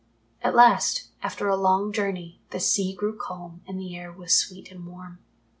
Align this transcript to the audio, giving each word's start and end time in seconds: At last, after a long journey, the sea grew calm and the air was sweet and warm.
At 0.41 0.55
last, 0.55 1.09
after 1.21 1.47
a 1.47 1.55
long 1.55 1.93
journey, 1.93 2.41
the 2.49 2.59
sea 2.59 2.95
grew 2.95 3.15
calm 3.15 3.61
and 3.67 3.79
the 3.79 3.95
air 3.95 4.11
was 4.11 4.33
sweet 4.33 4.71
and 4.71 4.83
warm. 4.87 5.19